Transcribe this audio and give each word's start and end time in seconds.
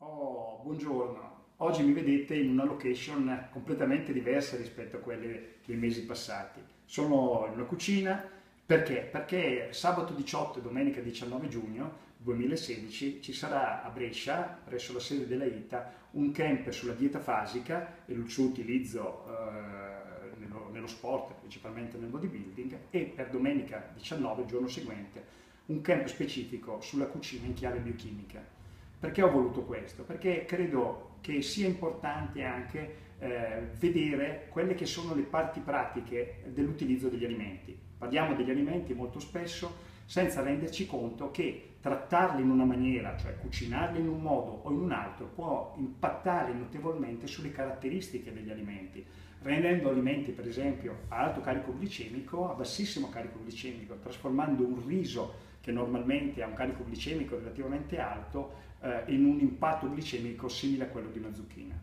Oh, 0.00 0.60
buongiorno. 0.62 1.46
Oggi 1.56 1.82
mi 1.82 1.92
vedete 1.92 2.36
in 2.36 2.50
una 2.50 2.62
location 2.62 3.48
completamente 3.50 4.12
diversa 4.12 4.56
rispetto 4.56 4.98
a 4.98 5.00
quelle 5.00 5.56
dei 5.66 5.74
mesi 5.74 6.04
passati. 6.04 6.60
Sono 6.84 7.46
in 7.48 7.54
una 7.54 7.64
cucina 7.64 8.24
perché? 8.64 9.00
Perché 9.00 9.72
sabato 9.72 10.12
18 10.12 10.60
e 10.60 10.62
domenica 10.62 11.00
19 11.00 11.48
giugno 11.48 12.06
2016 12.18 13.20
ci 13.20 13.32
sarà 13.32 13.82
a 13.82 13.88
Brescia, 13.90 14.60
presso 14.64 14.92
la 14.92 15.00
sede 15.00 15.26
della 15.26 15.46
ITA, 15.46 15.92
un 16.12 16.30
camp 16.30 16.68
sulla 16.70 16.94
dieta 16.94 17.18
fasica 17.18 18.04
e 18.06 18.12
il 18.12 18.30
suo 18.30 18.44
utilizzo 18.44 19.24
eh, 19.26 20.38
nello, 20.38 20.68
nello 20.70 20.86
sport, 20.86 21.34
principalmente 21.40 21.98
nel 21.98 22.10
bodybuilding, 22.10 22.78
e 22.90 23.00
per 23.02 23.30
domenica 23.30 23.90
19, 23.94 24.42
il 24.42 24.46
giorno 24.46 24.68
seguente, 24.68 25.24
un 25.66 25.80
camp 25.80 26.06
specifico 26.06 26.80
sulla 26.80 27.06
cucina 27.06 27.46
in 27.46 27.54
chiave 27.54 27.80
biochimica 27.80 28.57
perché 28.98 29.22
ho 29.22 29.30
voluto 29.30 29.62
questo? 29.62 30.02
Perché 30.02 30.44
credo 30.44 31.16
che 31.20 31.42
sia 31.42 31.66
importante 31.66 32.42
anche 32.42 32.94
eh, 33.18 33.68
vedere 33.78 34.46
quelle 34.50 34.74
che 34.74 34.86
sono 34.86 35.14
le 35.14 35.22
parti 35.22 35.60
pratiche 35.60 36.42
dell'utilizzo 36.46 37.08
degli 37.08 37.24
alimenti. 37.24 37.76
Parliamo 37.98 38.34
degli 38.34 38.50
alimenti 38.50 38.94
molto 38.94 39.18
spesso 39.18 39.86
senza 40.04 40.40
renderci 40.40 40.86
conto 40.86 41.30
che 41.30 41.74
trattarli 41.80 42.42
in 42.42 42.50
una 42.50 42.64
maniera, 42.64 43.16
cioè 43.16 43.36
cucinarli 43.38 44.00
in 44.00 44.08
un 44.08 44.20
modo 44.20 44.60
o 44.62 44.70
in 44.72 44.78
un 44.78 44.92
altro, 44.92 45.26
può 45.26 45.74
impattare 45.76 46.52
notevolmente 46.52 47.26
sulle 47.26 47.52
caratteristiche 47.52 48.32
degli 48.32 48.50
alimenti, 48.50 49.04
rendendo 49.42 49.90
alimenti 49.90 50.32
per 50.32 50.48
esempio 50.48 51.00
a 51.08 51.18
alto 51.18 51.40
carico 51.40 51.76
glicemico 51.76 52.50
a 52.50 52.54
bassissimo 52.54 53.08
carico 53.10 53.40
glicemico, 53.44 53.96
trasformando 53.96 54.64
un 54.64 54.84
riso 54.86 55.46
che 55.68 55.72
normalmente 55.74 56.42
ha 56.42 56.46
un 56.46 56.54
carico 56.54 56.82
glicemico 56.82 57.36
relativamente 57.36 57.98
alto, 57.98 58.54
eh, 58.80 59.02
in 59.08 59.26
un 59.26 59.38
impatto 59.38 59.86
glicemico 59.90 60.48
simile 60.48 60.84
a 60.84 60.86
quello 60.86 61.10
di 61.10 61.18
una 61.18 61.30
zucchina. 61.34 61.78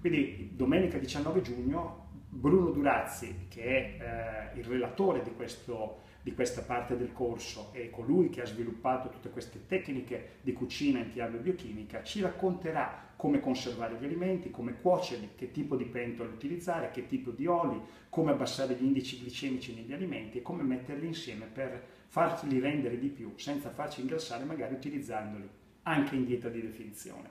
Quindi 0.00 0.52
domenica 0.54 0.96
19 0.96 1.42
giugno 1.42 2.06
Bruno 2.30 2.70
Durazzi, 2.70 3.48
che 3.50 3.62
è 3.62 4.52
eh, 4.54 4.58
il 4.58 4.64
relatore 4.64 5.22
di, 5.22 5.34
questo, 5.36 6.04
di, 6.22 6.32
questa 6.32 6.62
parte 6.62 6.96
del 6.96 7.12
corso 7.12 7.68
e 7.74 7.90
colui 7.90 8.30
che 8.30 8.40
ha 8.40 8.46
sviluppato 8.46 9.10
tutte 9.10 9.28
queste 9.28 9.66
tecniche 9.66 10.36
di 10.40 10.54
cucina 10.54 11.00
in 11.00 11.12
chiave 11.12 11.36
biochimica, 11.36 12.02
ci 12.02 12.22
racconterà 12.22 13.07
come 13.18 13.40
conservare 13.40 13.96
gli 13.98 14.04
alimenti, 14.04 14.52
come 14.52 14.80
cuocerli, 14.80 15.30
che 15.34 15.50
tipo 15.50 15.74
di 15.74 15.86
pentola 15.86 16.28
utilizzare, 16.30 16.92
che 16.92 17.08
tipo 17.08 17.32
di 17.32 17.46
oli, 17.46 17.76
come 18.08 18.30
abbassare 18.30 18.74
gli 18.74 18.84
indici 18.84 19.18
glicemici 19.18 19.74
negli 19.74 19.92
alimenti 19.92 20.38
e 20.38 20.42
come 20.42 20.62
metterli 20.62 21.04
insieme 21.04 21.46
per 21.46 21.84
farli 22.06 22.60
rendere 22.60 22.96
di 22.96 23.08
più 23.08 23.32
senza 23.34 23.70
farci 23.70 24.02
ingrassare 24.02 24.44
magari 24.44 24.74
utilizzandoli 24.74 25.48
anche 25.82 26.14
in 26.14 26.26
dieta 26.26 26.48
di 26.48 26.60
definizione. 26.60 27.28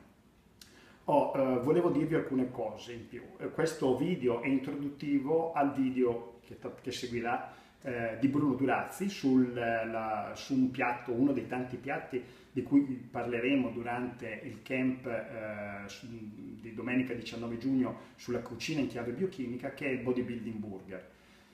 Oh, 1.06 1.32
eh, 1.34 1.60
volevo 1.60 1.90
dirvi 1.90 2.16
alcune 2.16 2.52
cose 2.52 2.92
in 2.92 3.08
più. 3.08 3.22
Eh, 3.38 3.52
questo 3.52 3.96
video 3.96 4.42
è 4.42 4.48
introduttivo 4.48 5.54
al 5.54 5.74
video 5.74 6.42
che, 6.46 6.58
che 6.82 6.92
seguirà 6.92 7.54
eh, 7.82 8.18
di 8.20 8.28
Bruno 8.28 8.56
Durazzi 8.56 9.08
sul, 9.08 9.54
la, 9.54 10.34
su 10.36 10.54
un 10.54 10.70
piatto, 10.70 11.14
uno 11.14 11.32
dei 11.32 11.48
tanti 11.48 11.78
piatti 11.78 12.22
di 12.58 12.64
cui 12.64 12.82
parleremo 12.82 13.70
durante 13.70 14.42
il 14.44 14.64
camp 14.64 15.06
eh, 15.06 15.86
di 16.02 16.74
domenica 16.74 17.14
19 17.14 17.60
giugno 17.60 18.00
sulla 18.16 18.40
cucina 18.40 18.80
in 18.80 18.88
chiave 18.88 19.12
biochimica 19.12 19.76
che 19.76 19.86
è 19.86 19.90
il 19.90 20.00
bodybuilding 20.00 20.56
burger. 20.56 21.08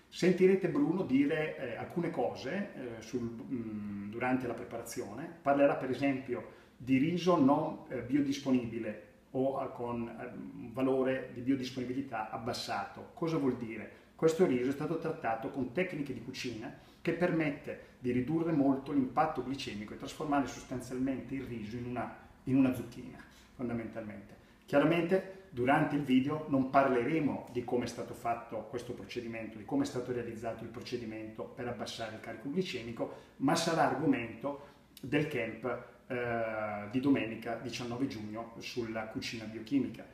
Sentirete 0.08 0.70
Bruno 0.70 1.04
dire 1.04 1.58
eh, 1.58 1.76
alcune 1.76 2.09
cose 2.09 2.70
eh, 2.74 3.02
sul, 3.02 3.20
mh, 3.20 3.54
mm, 3.54 4.09
durante 4.12 4.48
la 4.48 4.53
preparazione, 4.53 5.30
parlerà 5.41 5.75
per 5.75 5.90
esempio 5.90 6.62
di 6.78 6.97
riso 6.97 7.38
non 7.38 7.80
biodisponibile 8.08 9.08
o 9.31 9.72
con 9.72 10.03
un 10.03 10.72
valore 10.72 11.31
di 11.34 11.41
biodisponibilità 11.41 12.30
abbassato. 12.30 13.09
Cosa 13.14 13.35
vuol 13.35 13.58
dire? 13.58 14.03
Questo 14.23 14.45
riso 14.45 14.69
è 14.69 14.72
stato 14.72 15.00
trattato 15.00 15.50
con 15.50 15.73
tecniche 15.73 16.13
di 16.13 16.23
cucina 16.23 16.73
che 17.01 17.11
permette 17.11 17.88
di 18.00 18.13
ridurre 18.13 18.53
molto 18.53 18.94
l'impatto 18.94 19.44
glicemico 19.44 19.94
e 19.94 19.97
trasformare 19.97 20.47
sostanzialmente 20.47 21.35
il 21.35 21.44
riso 21.44 21.75
in 21.75 21.88
una, 21.88 22.19
in 22.45 22.56
una 22.56 22.73
zucchina, 22.73 23.17
fondamentalmente. 23.53 24.34
Chiaramente 24.66 25.47
durante 25.50 25.97
il 25.97 26.03
video 26.03 26.45
non 26.47 26.69
parleremo 26.69 27.50
di 27.51 27.66
come 27.66 27.84
è 27.84 27.88
stato 27.89 28.13
fatto 28.13 28.59
questo 28.69 28.94
procedimento, 28.94 29.57
di 29.57 29.66
come 29.66 29.84
è 29.84 29.88
stato 29.88 30.13
realizzato 30.13 30.63
il 30.63 30.69
procedimento 30.69 31.44
per 31.44 31.67
abbassare 31.67 32.16
il 32.16 32.22
carico 32.22 32.50
glicemico, 32.50 33.16
ma 33.40 33.55
sarà 33.55 33.90
argomento 33.90 34.67
del 35.01 35.28
camp 35.28 35.66
eh, 36.07 36.88
di 36.91 37.01
domenica 37.01 37.55
19 37.55 38.07
giugno 38.07 38.53
sulla 38.59 39.07
cucina 39.07 39.44
biochimica. 39.44 40.05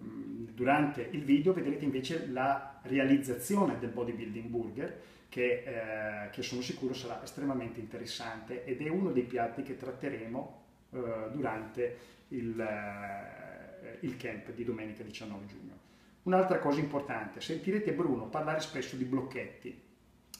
Mm, 0.00 0.48
durante 0.54 1.08
il 1.10 1.22
video 1.22 1.52
vedrete 1.52 1.84
invece 1.84 2.26
la 2.28 2.80
realizzazione 2.82 3.78
del 3.78 3.90
bodybuilding 3.90 4.48
burger 4.48 5.00
che, 5.28 5.62
eh, 5.64 6.30
che 6.30 6.42
sono 6.42 6.60
sicuro 6.60 6.94
sarà 6.94 7.22
estremamente 7.22 7.80
interessante 7.80 8.64
ed 8.64 8.80
è 8.80 8.88
uno 8.88 9.10
dei 9.10 9.24
piatti 9.24 9.62
che 9.62 9.76
tratteremo 9.76 10.64
eh, 10.90 11.28
durante 11.32 11.96
il, 12.28 12.58
eh, 12.60 13.98
il 14.00 14.16
camp 14.16 14.52
di 14.52 14.64
domenica 14.64 15.02
19 15.02 15.46
giugno. 15.46 15.84
Un'altra 16.22 16.58
cosa 16.58 16.80
importante, 16.80 17.40
sentirete 17.40 17.92
Bruno 17.92 18.28
parlare 18.28 18.60
spesso 18.60 18.96
di 18.96 19.04
blocchetti, 19.04 19.80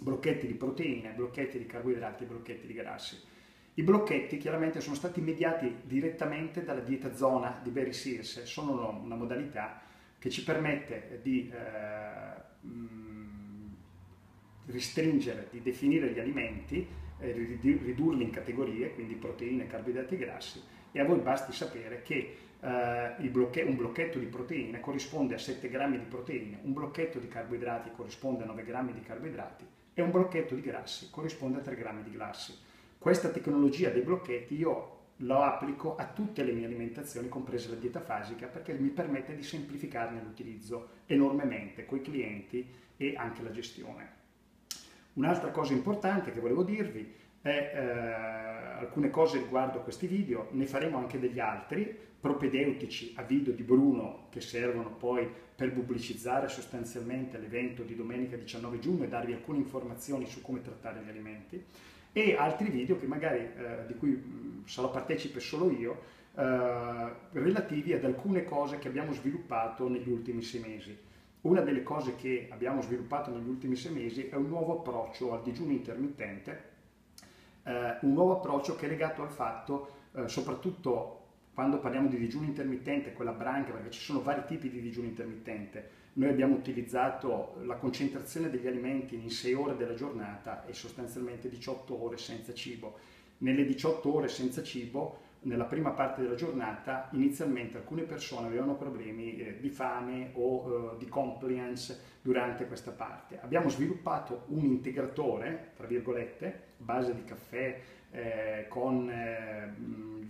blocchetti 0.01 0.47
di 0.47 0.55
proteine, 0.55 1.13
blocchetti 1.13 1.59
di 1.59 1.67
carboidrati, 1.67 2.25
blocchetti 2.25 2.67
di 2.67 2.75
grassi. 2.75 3.35
I 3.79 3.83
blocchetti 3.83 4.39
chiaramente 4.39 4.81
sono 4.81 4.95
stati 4.95 5.21
mediati 5.21 5.81
direttamente 5.83 6.65
dalla 6.65 6.81
dieta 6.81 7.15
zona 7.15 7.61
di 7.63 7.69
Barry 7.69 7.93
Sears, 7.93 8.45
sono 8.45 9.03
una 9.03 9.17
modalità 9.17 9.83
che 10.19 10.31
ci 10.31 10.45
permette 10.45 11.21
di 11.23 11.53
eh, 11.53 12.67
mm, 12.67 13.69
ristringere, 14.69 15.49
di 15.51 15.61
definire 15.61 16.11
gli 16.11 16.19
alimenti, 16.19 16.89
eh, 17.19 17.33
ridurli 17.61 18.23
in 18.23 18.31
categorie, 18.31 18.95
quindi 18.95 19.15
proteine, 19.15 19.67
carboidrati 19.67 20.15
e 20.15 20.19
grassi, 20.19 20.63
e 20.91 20.99
a 20.99 21.05
voi 21.05 21.19
basti 21.19 21.53
sapere 21.53 22.01
che 22.01 22.37
eh, 22.59 23.29
blocche 23.29 23.61
un 23.61 23.77
blocchetto 23.77 24.19
di 24.19 24.25
proteine 24.25 24.81
corrisponde 24.81 25.35
a 25.35 25.39
7 25.39 25.69
grammi 25.69 25.99
di 25.99 26.07
proteine, 26.07 26.61
un 26.63 26.73
blocchetto 26.73 27.19
di 27.19 27.29
carboidrati 27.29 27.91
corrisponde 27.95 28.45
a 28.45 28.47
9 28.47 28.65
grammi 28.65 28.95
di 28.95 29.03
carboidrati 29.03 29.67
e 29.93 30.01
un 30.01 30.11
blocchetto 30.11 30.55
di 30.55 30.63
grassi 30.63 31.09
corrisponde 31.11 31.59
a 31.59 31.61
3 31.61 31.75
grammi 31.75 32.03
di 32.03 32.11
grassi. 32.13 32.65
Questa 33.07 33.29
tecnologia 33.29 33.91
dei 33.91 34.03
blocchetti 34.03 34.57
io 34.57 35.13
lo 35.19 35.41
applico 35.43 35.95
a 35.95 36.07
tutte 36.07 36.43
le 36.43 36.51
mie 36.51 36.65
alimentazioni, 36.65 37.29
compresa 37.29 37.69
la 37.69 37.77
dieta 37.77 38.01
fasica, 38.01 38.49
perché 38.49 38.73
mi 38.73 38.89
permette 38.89 39.37
di 39.37 39.45
semplificarne 39.45 40.21
l'utilizzo 40.21 40.89
enormemente 41.07 41.85
con 41.85 41.99
i 41.99 42.03
clienti 42.03 42.69
e 42.97 43.15
anche 43.17 43.43
la 43.43 43.53
gestione. 43.53 44.11
Un'altra 45.13 45.53
cosa 45.53 45.73
importante 45.73 46.33
che 46.33 46.41
volevo 46.41 46.65
dirvi 46.65 47.15
è 47.41 47.49
eh, 47.49 47.81
alcune 48.81 49.09
cose 49.11 49.39
riguardo 49.39 49.83
questi 49.83 50.09
video, 50.09 50.49
ne 50.51 50.67
faremo 50.67 50.99
anche 50.99 51.21
degli 51.21 51.39
altri, 51.39 51.97
propedeutici 52.19 53.13
a 53.19 53.23
video 53.23 53.53
di 53.53 53.63
Bruno 53.63 54.27
che 54.31 54.41
servono 54.41 54.91
poi 54.91 55.31
per 55.55 55.73
pubblicizzare 55.73 56.49
sostanzialmente 56.49 57.39
l'evento 57.39 57.85
di 57.85 57.95
domenica 57.95 58.37
19 58.37 58.81
giugno 58.81 59.05
e 59.05 59.09
darvi 59.09 59.33
alcune 59.33 59.59
informazioni 59.59 60.27
su 60.27 60.43
come 60.43 60.61
trattare 60.61 61.01
gli 61.05 61.09
alimenti 61.09 61.65
e 62.17 62.35
altri 62.35 62.71
video 62.71 62.99
che 62.99 63.07
magari, 63.07 63.41
eh, 63.41 63.85
di 63.87 63.95
cui 63.95 64.13
mh, 64.13 64.67
sarò 64.67 64.91
partecipe 64.91 65.39
solo 65.39 65.71
io, 65.71 66.01
eh, 66.35 67.13
relativi 67.33 67.93
ad 67.93 68.05
alcune 68.05 68.43
cose 68.45 68.79
che 68.79 68.89
abbiamo 68.89 69.13
sviluppato 69.13 69.87
negli 69.87 70.09
ultimi 70.09 70.41
sei 70.41 70.63
mesi. 70.63 70.99
Una 71.43 71.61
delle 71.61 71.83
cose 71.83 72.17
che 72.17 72.49
abbiamo 72.51 72.81
sviluppato 72.81 73.31
negli 73.31 73.47
ultimi 73.47 73.77
sei 73.77 73.93
mesi 73.93 74.29
è 74.29 74.35
un 74.35 74.49
nuovo 74.49 74.79
approccio 74.79 75.35
al 75.35 75.43
digiuno 75.43 75.73
intermittente, 75.73 76.63
eh, 77.65 77.99
un 78.01 78.15
nuovo 78.15 78.37
approccio 78.39 78.77
che 78.77 78.87
è 78.87 78.89
legato 78.89 79.21
al 79.21 79.31
fatto, 79.31 79.91
eh, 80.15 80.27
soprattutto 80.27 81.21
quando 81.53 81.79
parliamo 81.79 82.09
di 82.09 82.17
digiuno 82.17 82.47
intermittente, 82.47 83.13
quella 83.13 83.33
branca, 83.33 83.73
perché 83.73 83.91
ci 83.91 84.01
sono 84.01 84.23
vari 84.23 84.43
tipi 84.47 84.71
di 84.71 84.81
digiuno 84.81 85.07
intermittente, 85.07 85.91
noi 86.17 86.31
abbiamo 86.31 86.55
utilizzato 86.55 87.57
la 87.65 87.77
concentrazione 87.77 88.49
degli 88.49 88.67
alimenti 88.67 89.17
in 89.17 89.31
6 89.31 89.53
ore 89.55 89.77
della 89.77 89.95
giornata 89.95 90.65
e 90.65 90.73
sostanzialmente 90.73 91.49
18 91.49 92.03
ore 92.03 92.17
senza 92.17 92.55
cibo. 92.55 92.99
Nelle 93.39 93.67
18 93.67 94.15
ore 94.15 94.29
senza 94.29 94.63
cibo, 94.63 95.25
nella 95.41 95.65
prima 95.65 95.91
parte 95.91 96.23
della 96.23 96.35
giornata, 96.35 97.11
inizialmente 97.13 97.77
alcune 97.77 98.03
persone 98.03 98.47
avevano 98.47 98.77
problemi 98.77 99.37
eh, 99.37 99.61
di 99.61 99.69
fame 99.69 100.31
o 100.35 100.95
eh, 100.95 100.99
di 100.99 101.07
compliance 101.07 102.15
durante 102.23 102.67
questa 102.67 102.93
parte. 102.93 103.39
Abbiamo 103.43 103.69
sviluppato 103.69 104.45
un 104.49 104.65
integratore, 104.65 105.73
tra 105.77 105.87
virgolette, 105.87 106.63
base 106.79 107.15
di 107.15 107.25
caffè, 107.25 107.79
eh, 108.11 108.67
con 108.69 109.09
eh, 109.11 109.73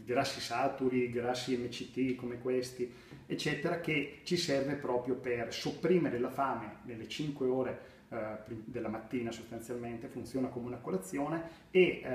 grassi 0.05 0.41
saturi, 0.41 1.11
grassi 1.11 1.57
MCT 1.57 2.15
come 2.15 2.39
questi, 2.39 2.93
eccetera, 3.27 3.81
che 3.81 4.21
ci 4.23 4.37
serve 4.37 4.75
proprio 4.75 5.17
per 5.17 5.53
sopprimere 5.53 6.19
la 6.19 6.31
fame 6.31 6.77
nelle 6.85 7.09
5 7.09 7.47
ore 7.47 7.81
eh, 8.09 8.37
della 8.47 8.89
mattina 8.89 9.33
sostanzialmente, 9.33 10.07
funziona 10.07 10.49
come 10.49 10.67
una 10.67 10.77
colazione 10.77 11.65
e 11.71 12.01
eh, 12.03 12.11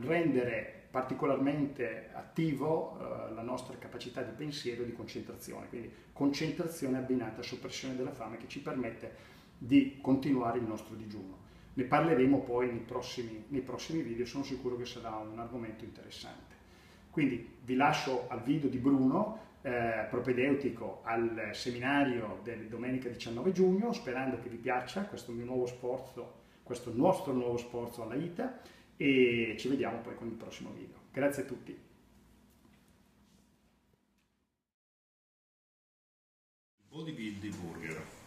rendere 0.00 0.80
particolarmente 0.90 2.10
attivo 2.12 2.98
eh, 2.98 3.32
la 3.32 3.42
nostra 3.42 3.76
capacità 3.78 4.20
di 4.22 4.32
pensiero 4.36 4.82
e 4.82 4.86
di 4.86 4.92
concentrazione, 4.92 5.68
quindi 5.68 5.90
concentrazione 6.12 6.98
abbinata 6.98 7.40
a 7.40 7.44
soppressione 7.44 7.96
della 7.96 8.10
fame 8.10 8.36
che 8.36 8.48
ci 8.48 8.60
permette 8.60 9.30
di 9.56 9.98
continuare 10.00 10.58
il 10.58 10.64
nostro 10.64 10.96
digiuno. 10.96 11.38
Ne 11.74 11.84
parleremo 11.84 12.40
poi 12.40 12.66
nei 12.66 12.80
prossimi, 12.80 13.44
nei 13.48 13.62
prossimi 13.62 14.02
video, 14.02 14.26
sono 14.26 14.44
sicuro 14.44 14.76
che 14.76 14.84
sarà 14.84 15.16
un 15.16 15.38
argomento 15.38 15.84
interessante. 15.84 16.54
Quindi 17.10 17.56
vi 17.64 17.74
lascio 17.74 18.26
al 18.28 18.42
video 18.42 18.68
di 18.68 18.78
Bruno, 18.78 19.50
eh, 19.62 20.06
propedeutico 20.10 21.00
al 21.04 21.50
seminario 21.52 22.40
del 22.42 22.68
domenica 22.68 23.08
19 23.08 23.52
giugno, 23.52 23.92
sperando 23.92 24.38
che 24.40 24.48
vi 24.48 24.56
piaccia 24.56 25.04
questo 25.04 25.32
mio 25.32 25.44
nuovo 25.44 25.66
sforzo, 25.66 26.40
questo 26.62 26.92
nostro 26.94 27.32
nuovo 27.32 27.56
sforzo 27.56 28.02
alla 28.02 28.14
ITA 28.14 28.60
e 28.96 29.56
ci 29.58 29.68
vediamo 29.68 29.98
poi 29.98 30.14
con 30.14 30.26
il 30.26 30.34
prossimo 30.34 30.70
video. 30.70 30.96
Grazie 31.12 31.42
a 31.42 31.46
tutti. 31.46 31.78
Bodybuilding 36.88 37.54
Burger. 37.56 38.21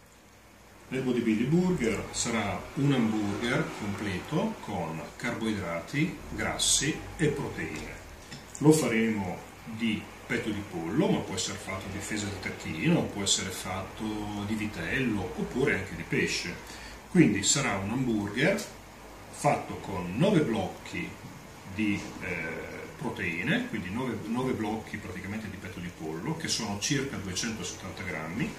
Nel 0.88 1.02
Bodybuilding 1.02 1.48
Burger 1.48 2.04
sarà 2.12 2.62
un 2.74 2.92
hamburger 2.92 3.64
completo 3.80 4.54
con 4.60 5.02
carboidrati, 5.16 6.16
grassi 6.30 6.96
e 7.16 7.26
proteine. 7.26 7.92
Lo 8.58 8.70
faremo 8.70 9.36
di 9.64 10.00
petto 10.28 10.48
di 10.48 10.62
pollo, 10.70 11.08
ma 11.08 11.18
può 11.18 11.34
essere 11.34 11.58
fatto 11.58 11.86
di 11.90 11.98
fesa 11.98 12.26
di 12.26 12.38
tacchino, 12.40 13.02
può 13.02 13.24
essere 13.24 13.50
fatto 13.50 14.04
di 14.46 14.54
vitello 14.54 15.22
oppure 15.22 15.74
anche 15.74 15.96
di 15.96 16.04
pesce. 16.04 16.54
Quindi 17.10 17.42
sarà 17.42 17.78
un 17.78 17.90
hamburger 17.90 18.64
fatto 19.30 19.78
con 19.78 20.16
9 20.16 20.40
blocchi 20.42 21.10
di 21.74 22.00
eh, 22.20 22.86
proteine, 22.96 23.66
quindi 23.70 23.90
9, 23.90 24.18
9, 24.26 24.52
blocchi 24.52 24.98
praticamente 24.98 25.50
di 25.50 25.56
petto 25.56 25.80
di 25.80 25.90
pollo, 25.98 26.36
che 26.36 26.46
sono 26.46 26.78
circa 26.78 27.16
270 27.16 28.02
grammi, 28.04 28.54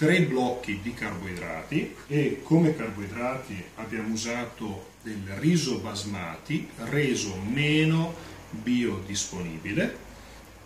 3 0.00 0.22
blocchi 0.22 0.80
di 0.80 0.94
carboidrati 0.94 1.94
e 2.06 2.40
come 2.42 2.74
carboidrati 2.74 3.62
abbiamo 3.74 4.14
usato 4.14 4.92
del 5.02 5.22
riso 5.36 5.76
basmati 5.76 6.66
reso 6.88 7.36
meno 7.36 8.14
biodisponibile 8.48 9.98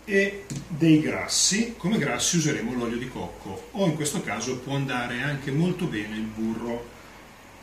e 0.04 0.44
dei 0.68 1.00
grassi, 1.00 1.74
come 1.76 1.98
grassi 1.98 2.36
useremo 2.36 2.74
l'olio 2.74 2.96
di 2.96 3.08
cocco 3.08 3.70
o 3.72 3.86
in 3.86 3.96
questo 3.96 4.22
caso 4.22 4.58
può 4.58 4.76
andare 4.76 5.22
anche 5.22 5.50
molto 5.50 5.86
bene 5.86 6.14
il 6.14 6.26
burro 6.26 6.86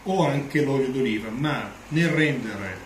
o 0.04 0.28
anche 0.28 0.66
l'olio 0.66 0.90
d'oliva, 0.90 1.30
ma 1.30 1.72
nel 1.88 2.10
rendere 2.10 2.80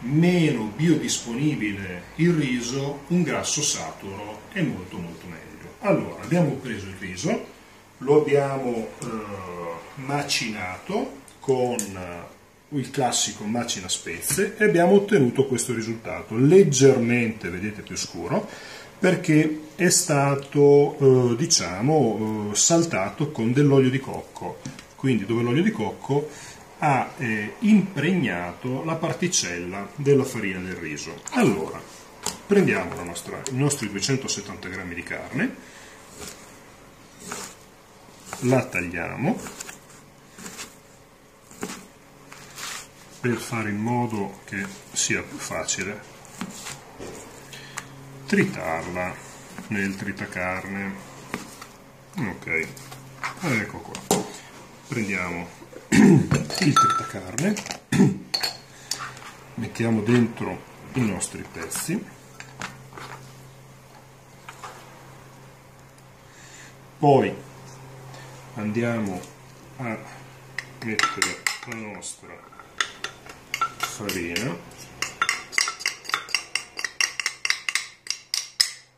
meno 0.00 0.70
biodisponibile 0.76 2.02
il 2.16 2.34
riso, 2.34 3.04
un 3.06 3.22
grasso 3.22 3.62
saturo 3.62 4.42
è 4.52 4.60
molto 4.60 4.98
molto 4.98 5.26
meglio. 5.28 5.76
Allora, 5.78 6.22
abbiamo 6.22 6.50
preso 6.56 6.88
il 6.88 6.96
riso, 6.98 7.56
lo 7.98 8.20
abbiamo 8.20 8.88
eh, 9.00 9.06
macinato 9.96 11.16
con 11.40 11.76
eh, 11.78 12.76
il 12.76 12.90
classico 12.90 13.44
macina 13.44 13.88
spezie 13.88 14.56
e 14.56 14.64
abbiamo 14.64 14.92
ottenuto 14.92 15.46
questo 15.46 15.72
risultato, 15.72 16.36
leggermente, 16.36 17.48
vedete, 17.48 17.82
più 17.82 17.96
scuro, 17.96 18.46
perché 18.98 19.60
è 19.74 19.88
stato, 19.88 21.32
eh, 21.32 21.36
diciamo, 21.36 22.50
eh, 22.52 22.56
saltato 22.56 23.30
con 23.30 23.52
dell'olio 23.52 23.90
di 23.90 24.00
cocco, 24.00 24.58
quindi 24.96 25.24
dove 25.24 25.42
l'olio 25.42 25.62
di 25.62 25.70
cocco 25.70 26.28
ha 26.80 27.12
eh, 27.16 27.54
impregnato 27.60 28.84
la 28.84 28.94
particella 28.94 29.88
della 29.96 30.24
farina 30.24 30.60
del 30.60 30.76
riso. 30.76 31.14
Allora, 31.30 31.80
prendiamo 32.46 32.94
nostra, 33.02 33.40
i 33.50 33.56
nostri 33.56 33.90
270 33.90 34.68
g 34.68 34.94
di 34.94 35.02
carne, 35.02 35.54
la 38.42 38.64
tagliamo 38.64 39.36
per 43.20 43.36
fare 43.36 43.70
in 43.70 43.78
modo 43.78 44.40
che 44.44 44.64
sia 44.92 45.22
più 45.22 45.36
facile 45.36 46.00
tritarla 48.26 49.14
nel 49.68 49.96
tritacarne. 49.96 50.94
Ok 52.16 52.66
ecco 53.40 53.78
qua. 53.78 54.24
Prendiamo 54.86 55.48
il 55.88 56.72
tritacarne 56.72 57.54
mettiamo 59.54 60.00
dentro 60.02 60.62
i 60.92 61.04
nostri 61.04 61.44
pezzi. 61.50 62.16
Poi 66.98 67.46
andiamo 68.58 69.20
a 69.76 69.96
mettere 70.84 71.42
la 71.66 71.76
nostra 71.76 72.36
farina. 73.78 74.56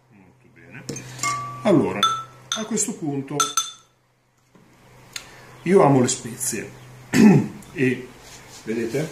Molto 0.09 0.47
bene. 0.55 0.85
Allora 1.63 1.99
a 2.57 2.65
questo 2.65 2.95
punto 2.95 3.37
io 5.63 5.83
amo 5.83 6.01
le 6.01 6.09
spezie. 6.09 6.71
E 7.73 8.09
vedete 8.65 9.09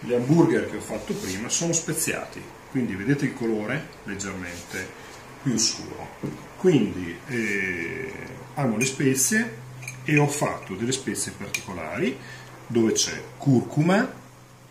gli 0.00 0.12
hamburger 0.14 0.70
che 0.70 0.76
ho 0.76 0.80
fatto 0.80 1.12
prima 1.12 1.50
sono 1.50 1.72
speziati. 1.74 2.42
Quindi 2.70 2.94
vedete 2.94 3.26
il 3.26 3.34
colore 3.34 3.88
leggermente 4.04 5.07
più 5.42 5.56
scuro 5.58 6.46
quindi 6.58 7.16
eh, 7.28 8.12
amo 8.54 8.76
le 8.76 8.84
spezie 8.84 9.56
e 10.02 10.18
ho 10.18 10.26
fatto 10.26 10.74
delle 10.74 10.90
spezie 10.90 11.30
particolari 11.30 12.18
dove 12.66 12.92
c'è 12.92 13.22
curcuma, 13.36 14.12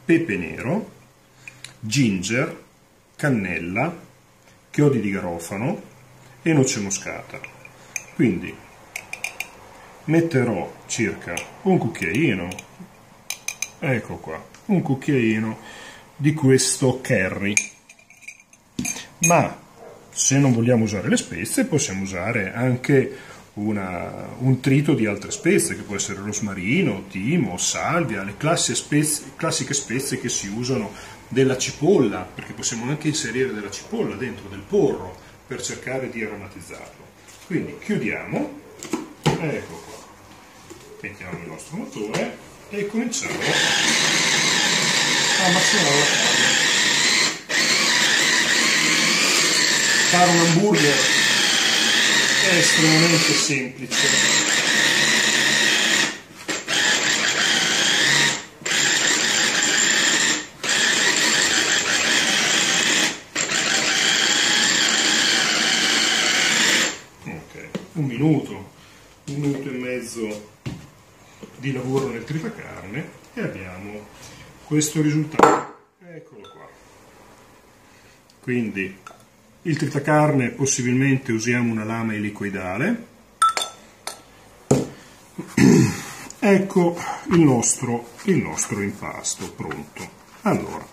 pepe 0.04 0.36
nero, 0.36 0.92
ginger, 1.80 2.64
cannella, 3.16 3.98
chiodi 4.69 5.00
di 5.00 5.12
garofano 5.12 5.81
e 6.42 6.52
noce 6.52 6.81
moscata. 6.81 7.40
Quindi 8.16 8.54
metterò 10.04 10.69
circa 10.88 11.36
un 11.62 11.78
cucchiaino, 11.78 12.50
ecco 13.80 14.18
qua, 14.18 14.45
un 14.66 14.81
cucchiaino 14.81 15.57
di 16.18 16.33
questo 16.33 17.00
curry. 17.02 17.54
Ma 19.19 19.66
se 20.18 20.40
non 20.40 20.52
vogliamo 20.52 20.83
usare 20.83 21.09
le 21.09 21.16
spezie 21.16 21.66
possiamo 21.66 22.02
usare 22.02 22.52
anche 22.52 23.16
una, 23.54 24.30
un 24.40 24.59
trito 24.59 24.95
di 24.95 25.06
altre 25.06 25.30
spezie, 25.30 25.76
che 25.76 25.83
può 25.83 25.95
essere 25.95 26.19
rosmarino, 26.19 27.06
timo, 27.07 27.57
salvia, 27.57 28.24
le 28.24 28.33
spezie, 28.56 29.33
classiche 29.36 29.76
spezie 29.76 30.19
che 30.19 30.30
si 30.30 30.47
usano 30.47 30.92
della 31.28 31.56
cipolla, 31.57 32.28
perché 32.33 32.54
possiamo 32.54 32.90
anche 32.90 33.09
inserire 33.09 33.54
della 33.54 33.69
cipolla 33.69 34.16
dentro 34.16 34.50
del 34.50 34.64
porro 34.68 35.16
per 35.45 35.62
cercare 35.62 36.09
di 36.09 36.24
aromatizzarlo. 36.24 37.06
Quindi 37.45 37.78
chiudiamo, 37.80 38.59
ecco 39.40 39.83
qua. 39.86 40.06
Mettiamo 41.02 41.40
il 41.40 41.47
nostro 41.47 41.78
motore 41.78 42.38
e 42.69 42.88
cominciamo. 42.88 43.33
A 45.44 45.52
massimare 45.52 46.00
la 46.00 46.06
carne. 46.06 46.68
Fare 50.09 50.31
un 50.31 50.40
hamburger 50.40 50.95
è 52.49 52.56
estremamente 52.56 53.33
semplice. 53.33 54.45
un 67.94 68.06
minuto, 68.06 68.71
un 69.26 69.35
minuto 69.40 69.68
e 69.68 69.71
mezzo 69.71 70.49
di 71.57 71.73
lavoro 71.73 72.09
nel 72.09 72.23
tritacarne 72.23 73.09
e 73.33 73.42
abbiamo 73.42 74.06
questo 74.66 75.02
risultato. 75.02 75.76
Eccolo 75.99 76.42
qua. 76.42 76.69
Quindi 78.40 78.97
il 79.68 79.76
tritacarne 79.76 80.52
possibilmente 80.52 81.33
usiamo 81.33 81.71
una 81.71 81.83
lama 81.83 82.14
elicoidale. 82.14 83.06
ecco 86.40 86.97
il 87.31 87.40
nostro, 87.42 88.12
il 88.24 88.38
nostro 88.38 88.81
impasto 88.81 89.52
pronto. 89.52 90.09
Allora, 90.44 90.88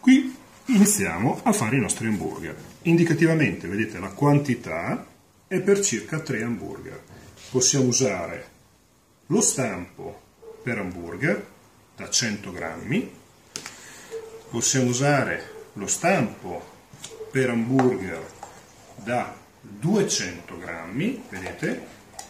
qui 0.00 0.34
iniziamo 0.66 1.40
a 1.42 1.52
fare 1.52 1.76
i 1.76 1.80
nostri 1.80 2.06
hamburger. 2.06 2.56
Indicativamente 2.82 3.68
vedete 3.68 3.98
la 3.98 4.08
quantità 4.08 5.06
è 5.46 5.60
per 5.60 5.80
circa 5.80 6.18
3 6.20 6.42
hamburger. 6.42 7.02
Possiamo 7.50 7.88
usare 7.88 8.48
lo 9.26 9.42
stampo 9.42 10.18
per 10.62 10.78
hamburger 10.78 11.46
da 11.94 12.08
100 12.08 12.52
grammi, 12.52 13.10
possiamo 14.48 14.88
usare 14.88 15.58
lo 15.74 15.86
stampo 15.86 16.69
per 17.30 17.50
hamburger 17.50 18.26
da 18.96 19.34
200 19.60 20.58
grammi, 20.58 21.24
vedete, 21.28 21.86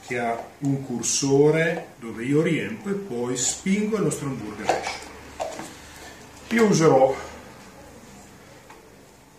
che 0.07 0.19
ha 0.19 0.45
un 0.59 0.85
cursore 0.85 1.95
dove 1.99 2.25
io 2.25 2.43
riempio 2.43 2.91
e 2.91 2.95
poi 2.95 3.37
spingo 3.37 3.97
il 3.97 4.03
nostro 4.03 4.27
hamburger 4.27 4.71
esce. 4.71 4.99
Io 6.49 6.65
userò 6.67 7.15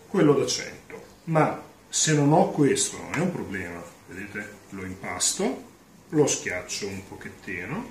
quello 0.08 0.34
da 0.34 0.46
100, 0.46 1.04
ma 1.26 1.62
se 1.90 2.14
non 2.14 2.32
ho 2.32 2.52
questo 2.52 2.98
non 2.98 3.14
è 3.14 3.20
un 3.20 3.32
problema, 3.32 3.84
vedete, 4.08 4.54
lo 4.70 4.86
impasto, 4.86 5.70
lo 6.10 6.26
schiaccio 6.26 6.88
un 6.88 7.08
pochettino, 7.08 7.86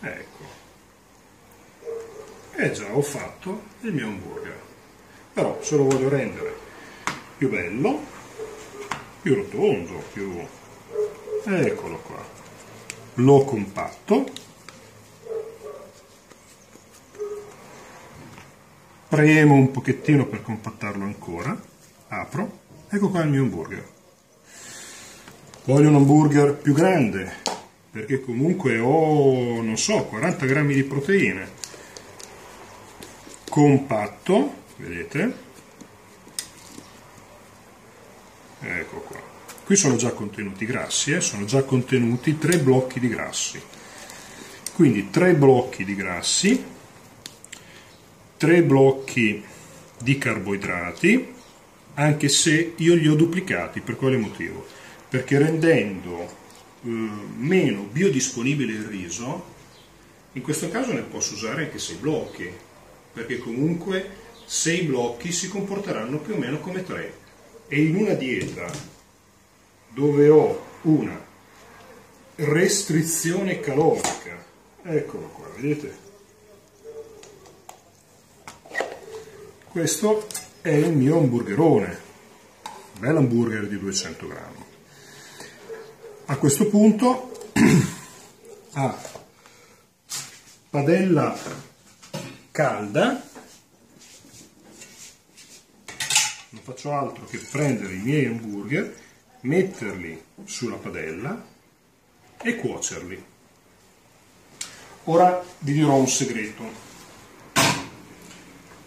ecco, 0.00 0.60
e 2.54 2.72
già 2.72 2.94
ho 2.94 3.02
fatto 3.02 3.62
il 3.80 3.92
mio 3.92 4.06
hamburger. 4.06 4.60
Però 5.32 5.58
se 5.62 5.76
lo 5.76 5.84
voglio 5.84 6.08
rendere 6.08 6.61
più 7.42 7.50
bello, 7.50 8.00
più 9.20 9.34
rotondo, 9.34 10.00
più 10.12 10.32
eccolo 11.44 11.96
qua. 11.96 12.24
Lo 13.14 13.44
compatto. 13.44 14.30
Premo 19.08 19.54
un 19.54 19.72
pochettino 19.72 20.26
per 20.26 20.42
compattarlo 20.42 21.02
ancora. 21.02 21.60
Apro. 22.06 22.60
Ecco 22.88 23.08
qua 23.08 23.22
il 23.22 23.30
mio 23.30 23.42
hamburger. 23.42 23.88
Voglio 25.64 25.88
un 25.88 25.96
hamburger 25.96 26.54
più 26.54 26.72
grande 26.72 27.38
perché 27.90 28.20
comunque 28.20 28.78
ho 28.78 29.60
non 29.60 29.76
so 29.76 30.04
40 30.04 30.46
grammi 30.46 30.74
di 30.74 30.84
proteine. 30.84 31.50
Compatto 33.48 34.60
vedete 34.76 35.50
ecco 38.62 39.00
qua 39.00 39.20
Qui 39.64 39.76
sono 39.76 39.96
già 39.96 40.10
contenuti 40.10 40.66
grassi, 40.66 41.12
eh? 41.12 41.20
sono 41.20 41.44
già 41.44 41.62
contenuti 41.62 42.36
tre 42.36 42.58
blocchi 42.58 42.98
di 42.98 43.08
grassi. 43.08 43.60
Quindi 44.74 45.10
tre 45.10 45.34
blocchi 45.34 45.84
di 45.84 45.94
grassi, 45.94 46.64
tre 48.36 48.62
blocchi 48.64 49.42
di 49.98 50.18
carboidrati, 50.18 51.32
anche 51.94 52.28
se 52.28 52.74
io 52.76 52.94
li 52.94 53.06
ho 53.06 53.14
duplicati, 53.14 53.80
per 53.80 53.96
quale 53.96 54.16
motivo? 54.16 54.66
Perché 55.08 55.38
rendendo 55.38 56.20
eh, 56.82 56.88
meno 56.88 57.82
biodisponibile 57.82 58.72
il 58.72 58.84
riso, 58.84 59.44
in 60.32 60.42
questo 60.42 60.68
caso 60.70 60.92
ne 60.92 61.02
posso 61.02 61.34
usare 61.34 61.64
anche 61.64 61.78
sei 61.78 61.96
blocchi, 61.96 62.50
perché 63.12 63.38
comunque 63.38 64.10
sei 64.44 64.82
blocchi 64.82 65.30
si 65.30 65.48
comporteranno 65.48 66.18
più 66.18 66.34
o 66.34 66.38
meno 66.38 66.58
come 66.58 66.82
tre. 66.82 67.20
E 67.72 67.84
in 67.84 67.96
una 67.96 68.12
dieta 68.12 68.70
dove 69.88 70.28
ho 70.28 70.62
una 70.82 71.18
restrizione 72.34 73.60
calorica. 73.60 74.44
Eccolo 74.82 75.28
qua, 75.28 75.48
vedete? 75.56 75.96
Questo 79.70 80.26
è 80.60 80.68
il 80.68 80.92
mio 80.92 81.16
hamburgerone, 81.16 81.98
bel 82.98 83.16
hamburger 83.16 83.66
di 83.66 83.78
200 83.78 84.26
grammi. 84.28 84.64
A 86.26 86.36
questo 86.36 86.66
punto, 86.66 87.32
a 88.72 89.02
padella 90.68 91.34
calda, 92.50 93.30
non 96.52 96.62
faccio 96.62 96.92
altro 96.92 97.24
che 97.24 97.38
prendere 97.38 97.94
i 97.94 97.98
miei 97.98 98.26
hamburger 98.26 98.94
metterli 99.40 100.22
sulla 100.44 100.76
padella 100.76 101.44
e 102.42 102.56
cuocerli. 102.56 103.24
Ora 105.04 105.42
vi 105.60 105.72
dirò 105.72 105.94
un 105.94 106.08
segreto. 106.08 106.90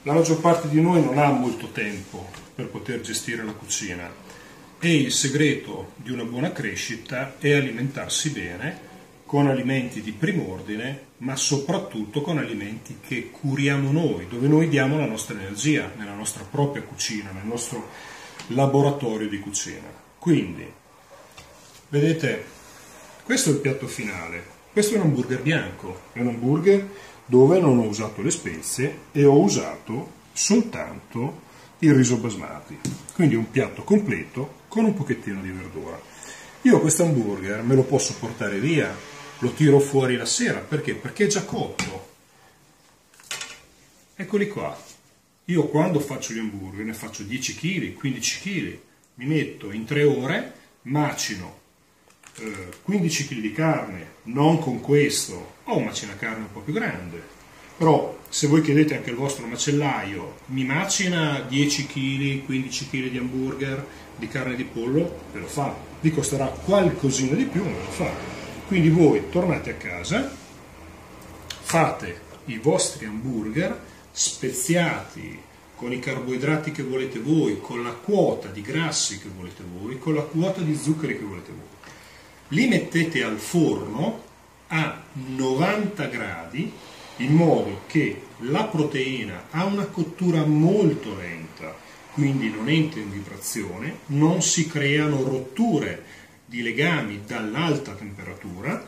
La 0.03 0.13
maggior 0.13 0.39
parte 0.39 0.69
di 0.69 0.79
noi 0.79 1.03
non 1.03 1.17
ha 1.17 1.29
molto 1.31 1.71
tempo 1.71 2.29
per 2.53 2.67
poter 2.67 3.01
gestire 3.01 3.43
la 3.43 3.53
cucina 3.53 4.09
e 4.79 4.95
il 4.95 5.11
segreto 5.11 5.93
di 5.95 6.11
una 6.11 6.23
buona 6.23 6.51
crescita 6.51 7.35
è 7.39 7.53
alimentarsi 7.53 8.29
bene 8.29 8.93
con 9.25 9.47
alimenti 9.47 10.01
di 10.01 10.11
prim'ordine, 10.11 11.07
ma 11.17 11.35
soprattutto 11.35 12.21
con 12.21 12.37
alimenti 12.37 12.99
che 13.05 13.31
curiamo 13.31 13.91
noi, 13.91 14.27
dove 14.27 14.47
noi 14.47 14.69
diamo 14.69 14.97
la 14.97 15.07
nostra 15.07 15.39
energia, 15.39 15.91
nella 15.97 16.13
nostra 16.13 16.43
propria 16.49 16.83
cucina, 16.83 17.31
nel 17.31 17.45
nostro 17.45 17.89
laboratorio 18.47 19.27
di 19.27 19.39
cucina. 19.39 19.87
Quindi, 20.19 20.71
vedete, 21.89 22.45
questo 23.23 23.49
è 23.49 23.53
il 23.53 23.59
piatto 23.59 23.87
finale. 23.87 24.53
Questo 24.71 24.93
è 24.93 24.97
un 24.97 25.03
hamburger 25.03 25.41
bianco, 25.41 26.01
è 26.11 26.19
un 26.19 26.27
hamburger 26.27 26.87
dove 27.25 27.59
non 27.59 27.79
ho 27.79 27.85
usato 27.85 28.21
le 28.21 28.29
spezie 28.29 28.99
e 29.11 29.25
ho 29.25 29.39
usato 29.39 30.11
soltanto 30.33 31.41
il 31.79 31.93
riso 31.93 32.17
basmati. 32.17 32.77
Quindi 33.13 33.35
un 33.35 33.49
piatto 33.49 33.83
completo 33.83 34.63
con 34.67 34.85
un 34.85 34.93
pochettino 34.93 35.41
di 35.41 35.49
verdura. 35.49 35.99
Io 36.63 36.79
questo 36.81 37.03
hamburger 37.03 37.61
me 37.63 37.75
lo 37.75 37.83
posso 37.83 38.15
portare 38.19 38.59
via, 38.59 38.93
lo 39.39 39.51
tiro 39.51 39.79
fuori 39.79 40.15
la 40.15 40.25
sera, 40.25 40.59
perché? 40.59 40.93
Perché 40.95 41.25
è 41.25 41.27
già 41.27 41.43
cotto. 41.43 42.13
Eccoli 44.15 44.47
qua. 44.47 44.77
Io 45.45 45.67
quando 45.67 45.99
faccio 45.99 46.33
gli 46.33 46.39
hamburger 46.39 46.85
ne 46.85 46.93
faccio 46.93 47.23
10 47.23 47.55
kg, 47.55 47.93
15 47.93 48.39
kg, 48.39 48.79
mi 49.15 49.25
metto 49.25 49.71
in 49.71 49.85
tre 49.85 50.03
ore, 50.03 50.53
macino 50.83 51.63
eh, 52.37 52.69
15 52.81 53.27
kg 53.27 53.39
di 53.39 53.51
carne, 53.51 54.07
non 54.23 54.59
con 54.59 54.81
questo, 54.81 55.53
ho 55.63 55.77
un 55.77 55.83
macina 55.83 56.15
carne 56.15 56.45
un 56.45 56.51
po' 56.51 56.61
più 56.61 56.73
grande, 56.73 57.21
però 57.77 58.17
se 58.27 58.47
voi 58.47 58.61
chiedete 58.61 58.95
anche 58.95 59.11
al 59.11 59.15
vostro 59.15 59.45
macellaio, 59.45 60.37
mi 60.47 60.63
macina 60.63 61.39
10 61.41 61.87
kg, 61.87 62.45
15 62.45 62.89
kg 62.89 63.09
di 63.09 63.17
hamburger, 63.17 63.85
di 64.17 64.27
carne 64.27 64.55
di 64.55 64.63
pollo, 64.63 65.25
ve 65.31 65.39
lo 65.39 65.47
fa, 65.47 65.75
vi 66.01 66.11
costerà 66.11 66.47
qualcosina 66.47 67.35
di 67.35 67.45
più, 67.45 67.63
ma 67.63 67.71
ve 67.71 67.83
lo 67.83 67.91
fa. 67.91 68.34
Quindi 68.67 68.89
voi 68.89 69.29
tornate 69.29 69.69
a 69.69 69.75
casa, 69.75 70.35
fate 71.47 72.21
i 72.45 72.57
vostri 72.57 73.05
hamburger 73.05 73.79
speziati 74.11 75.39
con 75.75 75.91
i 75.91 75.99
carboidrati 75.99 76.71
che 76.71 76.81
volete 76.81 77.19
voi, 77.19 77.59
con 77.61 77.83
la 77.83 77.91
quota 77.91 78.47
di 78.47 78.61
grassi 78.61 79.19
che 79.19 79.29
volete 79.35 79.63
voi, 79.77 79.99
con 79.99 80.15
la 80.15 80.23
quota 80.23 80.61
di 80.61 80.75
zuccheri 80.75 81.15
che 81.15 81.23
volete 81.23 81.51
voi. 81.51 81.67
Li 82.49 82.67
mettete 82.67 83.23
al 83.23 83.37
forno 83.37 84.23
a 84.67 85.03
90 85.13 86.05
gradi 86.05 86.71
in 87.17 87.33
modo 87.33 87.81
che 87.85 88.21
la 88.39 88.63
proteina 88.63 89.45
ha 89.51 89.65
una 89.65 89.85
cottura 89.85 90.43
molto 90.43 91.15
lenta, 91.15 91.77
quindi 92.13 92.49
non 92.49 92.67
entra 92.67 92.99
in 92.99 93.11
vibrazione, 93.11 93.99
non 94.07 94.41
si 94.41 94.67
creano 94.67 95.21
rotture 95.23 96.23
di 96.45 96.61
legami 96.61 97.21
dall'alta 97.25 97.93
temperatura, 97.93 98.85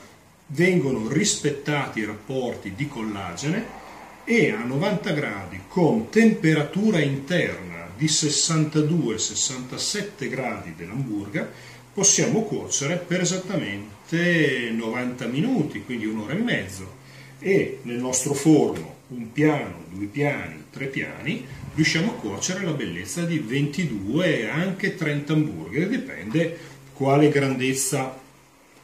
vengono 0.47 1.07
rispettati 1.09 1.99
i 1.99 2.05
rapporti 2.05 2.73
di 2.75 2.87
collagene 2.87 3.85
e 4.23 4.51
a 4.51 4.63
90 4.63 5.11
gradi 5.11 5.59
con 5.67 6.09
temperatura 6.09 6.99
interna 6.99 7.89
di 7.95 8.05
62-67 8.05 10.29
gradi 10.29 10.73
dell'hamburger 10.75 11.51
possiamo 11.93 12.43
cuocere 12.43 12.97
per 12.97 13.21
esattamente 13.21 14.69
90 14.71 15.25
minuti, 15.25 15.81
quindi 15.83 16.05
un'ora 16.05 16.33
e 16.33 16.37
mezzo. 16.37 16.93
E 17.39 17.79
nel 17.83 17.97
nostro 17.97 18.35
forno 18.35 18.95
un 19.07 19.31
piano, 19.31 19.85
due 19.89 20.05
piani, 20.05 20.65
tre 20.69 20.85
piani 20.87 21.45
riusciamo 21.73 22.11
a 22.11 22.15
cuocere 22.15 22.63
la 22.63 22.73
bellezza 22.73 23.23
di 23.23 23.39
22 23.39 24.41
e 24.41 24.47
anche 24.47 24.95
30 24.95 25.33
hamburger, 25.33 25.87
dipende 25.87 26.75
quale 26.97 27.29
grandezza 27.29 28.19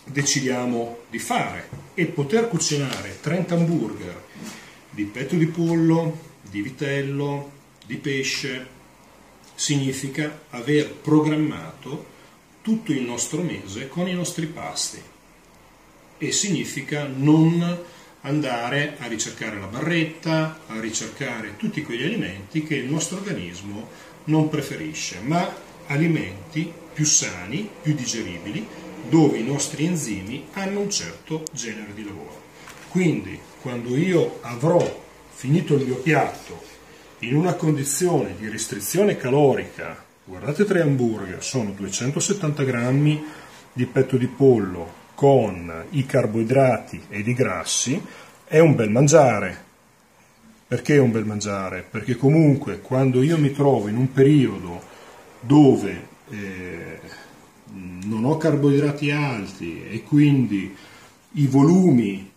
decidiamo 0.05 0.99
di 1.09 1.17
fare. 1.17 1.67
E 1.95 2.05
poter 2.05 2.47
cucinare 2.47 3.17
30 3.19 3.55
hamburger 3.55 4.23
di 4.89 5.03
petto 5.05 5.35
di 5.35 5.47
pollo, 5.47 6.19
di 6.41 6.61
vitello, 6.61 7.51
di 7.85 7.97
pesce, 7.97 8.67
significa 9.55 10.41
aver 10.51 10.91
programmato 10.91 12.11
tutto 12.61 12.91
il 12.91 13.01
nostro 13.01 13.41
mese 13.41 13.87
con 13.87 14.07
i 14.07 14.13
nostri 14.13 14.45
pasti. 14.45 15.01
E 16.19 16.31
significa 16.31 17.07
non 17.07 17.81
andare 18.21 18.95
a 18.99 19.07
ricercare 19.07 19.59
la 19.59 19.65
barretta, 19.65 20.59
a 20.67 20.79
ricercare 20.79 21.57
tutti 21.57 21.81
quegli 21.81 22.03
alimenti 22.03 22.63
che 22.63 22.75
il 22.75 22.89
nostro 22.89 23.17
organismo 23.17 23.89
non 24.25 24.47
preferisce, 24.49 25.19
ma 25.19 25.53
alimenti 25.87 26.81
più 26.93 27.05
sani, 27.05 27.69
più 27.81 27.93
digeribili, 27.93 28.65
dove 29.09 29.37
i 29.37 29.43
nostri 29.43 29.85
enzimi 29.85 30.45
hanno 30.53 30.81
un 30.81 30.89
certo 30.89 31.43
genere 31.51 31.93
di 31.93 32.05
lavoro. 32.05 32.41
Quindi, 32.89 33.39
quando 33.61 33.95
io 33.97 34.39
avrò 34.41 35.01
finito 35.33 35.75
il 35.75 35.85
mio 35.85 35.95
piatto 35.95 36.61
in 37.19 37.35
una 37.35 37.53
condizione 37.53 38.35
di 38.37 38.49
restrizione 38.49 39.17
calorica, 39.17 40.03
guardate 40.23 40.65
tre 40.65 40.81
hamburger, 40.81 41.43
sono 41.43 41.71
270 41.71 42.63
grammi 42.63 43.23
di 43.73 43.85
petto 43.85 44.17
di 44.17 44.27
pollo 44.27 45.01
con 45.15 45.85
i 45.91 46.05
carboidrati 46.05 47.03
ed 47.09 47.27
i 47.27 47.33
grassi, 47.33 48.01
è 48.45 48.59
un 48.59 48.75
bel 48.75 48.89
mangiare. 48.89 49.71
Perché 50.67 50.95
è 50.95 50.99
un 50.99 51.11
bel 51.11 51.25
mangiare? 51.25 51.85
Perché 51.89 52.15
comunque 52.15 52.79
quando 52.79 53.21
io 53.21 53.37
mi 53.37 53.51
trovo 53.51 53.87
in 53.87 53.97
un 53.97 54.11
periodo 54.11 54.81
dove 55.39 56.07
eh, 56.33 56.99
non 58.05 58.25
ho 58.25 58.37
carboidrati 58.37 59.11
alti 59.11 59.83
e 59.87 60.03
quindi 60.03 60.75
i 61.33 61.47
volumi 61.47 62.31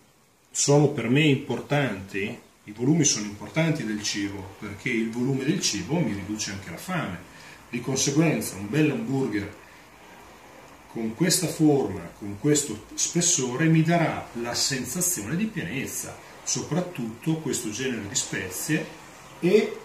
sono 0.49 0.89
per 0.89 1.09
me 1.09 1.23
importanti, 1.23 2.37
i 2.63 2.71
volumi 2.71 3.03
sono 3.03 3.25
importanti 3.25 3.85
del 3.85 4.01
cibo 4.01 4.55
perché 4.59 4.89
il 4.89 5.09
volume 5.09 5.43
del 5.43 5.61
cibo 5.61 5.99
mi 5.99 6.13
riduce 6.13 6.51
anche 6.51 6.69
la 6.69 6.77
fame. 6.77 7.35
Di 7.69 7.81
conseguenza 7.81 8.55
un 8.55 8.69
bel 8.69 8.91
hamburger 8.91 9.55
con 10.91 11.13
questa 11.15 11.47
forma, 11.47 12.01
con 12.17 12.37
questo 12.39 12.85
spessore 12.95 13.65
mi 13.65 13.83
darà 13.83 14.27
la 14.41 14.53
sensazione 14.53 15.35
di 15.35 15.45
pienezza, 15.45 16.17
soprattutto 16.43 17.35
questo 17.35 17.69
genere 17.69 18.07
di 18.07 18.15
spezie 18.15 18.85
e 19.39 19.77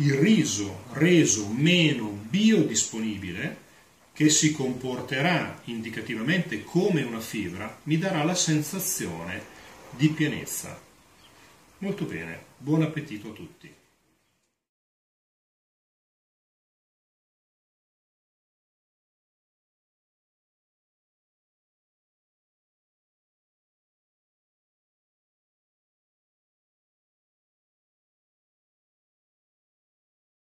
il 0.00 0.14
riso 0.14 0.84
reso 0.92 1.46
meno 1.48 2.08
biodisponibile 2.08 3.68
che 4.14 4.30
si 4.30 4.52
comporterà 4.52 5.60
indicativamente 5.64 6.64
come 6.64 7.02
una 7.02 7.20
fibra 7.20 7.80
mi 7.84 7.98
darà 7.98 8.24
la 8.24 8.34
sensazione 8.34 9.42
di 9.90 10.08
pienezza. 10.08 10.80
Molto 11.78 12.04
bene, 12.04 12.44
buon 12.56 12.82
appetito 12.82 13.28
a 13.28 13.32
tutti. 13.32 13.79